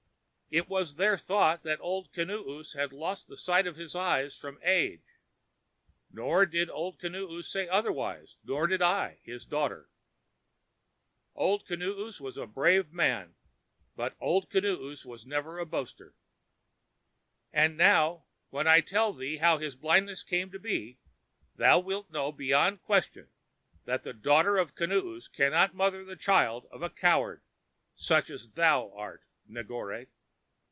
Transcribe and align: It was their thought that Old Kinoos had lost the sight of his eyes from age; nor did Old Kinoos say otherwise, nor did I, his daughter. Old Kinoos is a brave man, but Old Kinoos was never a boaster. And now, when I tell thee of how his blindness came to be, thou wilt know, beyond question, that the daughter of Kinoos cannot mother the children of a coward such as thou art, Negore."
It 0.53 0.67
was 0.67 0.97
their 0.97 1.17
thought 1.17 1.63
that 1.63 1.79
Old 1.79 2.11
Kinoos 2.11 2.73
had 2.73 2.91
lost 2.91 3.29
the 3.29 3.37
sight 3.37 3.65
of 3.65 3.77
his 3.77 3.95
eyes 3.95 4.37
from 4.37 4.59
age; 4.63 5.05
nor 6.11 6.45
did 6.45 6.69
Old 6.69 6.99
Kinoos 6.99 7.45
say 7.49 7.69
otherwise, 7.69 8.35
nor 8.43 8.67
did 8.67 8.81
I, 8.81 9.19
his 9.23 9.45
daughter. 9.45 9.87
Old 11.35 11.65
Kinoos 11.65 12.19
is 12.19 12.35
a 12.35 12.45
brave 12.47 12.91
man, 12.91 13.35
but 13.95 14.17
Old 14.19 14.49
Kinoos 14.49 15.05
was 15.05 15.25
never 15.25 15.57
a 15.57 15.65
boaster. 15.65 16.15
And 17.53 17.77
now, 17.77 18.25
when 18.49 18.67
I 18.67 18.81
tell 18.81 19.13
thee 19.13 19.35
of 19.35 19.39
how 19.41 19.57
his 19.57 19.77
blindness 19.77 20.21
came 20.21 20.51
to 20.51 20.59
be, 20.59 20.97
thou 21.55 21.79
wilt 21.79 22.11
know, 22.11 22.29
beyond 22.33 22.81
question, 22.83 23.29
that 23.85 24.03
the 24.03 24.11
daughter 24.11 24.57
of 24.57 24.75
Kinoos 24.75 25.29
cannot 25.29 25.73
mother 25.75 26.03
the 26.03 26.17
children 26.17 26.67
of 26.73 26.81
a 26.81 26.89
coward 26.89 27.41
such 27.95 28.29
as 28.29 28.55
thou 28.55 28.91
art, 28.93 29.23
Negore." 29.49 30.07